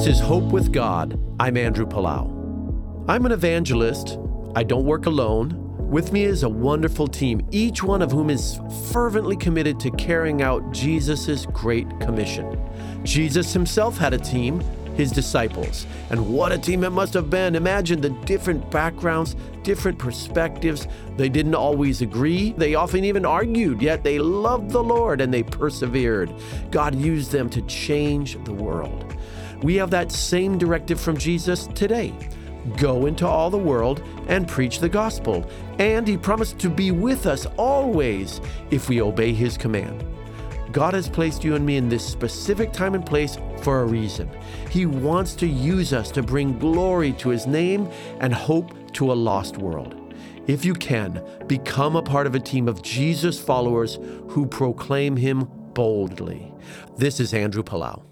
[0.00, 1.20] This is Hope with God.
[1.38, 3.04] I'm Andrew Palau.
[3.06, 4.18] I'm an evangelist.
[4.56, 5.76] I don't work alone.
[5.76, 8.58] With me is a wonderful team, each one of whom is
[8.90, 12.58] fervently committed to carrying out Jesus' great commission.
[13.02, 14.60] Jesus himself had a team,
[14.94, 15.86] his disciples.
[16.08, 17.54] And what a team it must have been.
[17.54, 20.88] Imagine the different backgrounds, different perspectives.
[21.18, 22.52] They didn't always agree.
[22.52, 26.32] They often even argued, yet they loved the Lord and they persevered.
[26.70, 29.04] God used them to change the world.
[29.62, 32.14] We have that same directive from Jesus today
[32.76, 35.48] go into all the world and preach the gospel.
[35.78, 40.04] And he promised to be with us always if we obey his command.
[40.72, 44.30] God has placed you and me in this specific time and place for a reason.
[44.70, 47.88] He wants to use us to bring glory to his name
[48.20, 49.96] and hope to a lost world.
[50.46, 53.98] If you can, become a part of a team of Jesus followers
[54.28, 56.52] who proclaim him boldly.
[56.96, 58.09] This is Andrew Palau.